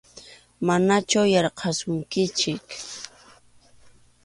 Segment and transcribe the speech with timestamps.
[0.65, 2.65] Manachu yarqasunkichik.